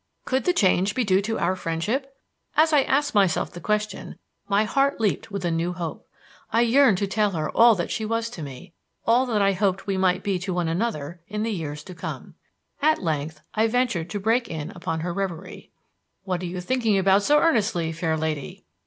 [0.25, 2.17] Could the change be due to our friendship?
[2.57, 6.07] As I asked myself the question, my heart leaped with a new hope.
[6.51, 8.73] I yearned to tell her all that she was to me
[9.05, 12.33] all that I hoped we might be to one another in the years to come.
[12.81, 15.69] At length I ventured to break in upon her reverie.
[16.23, 18.65] "What are you thinking about so earnestly, fair lady?"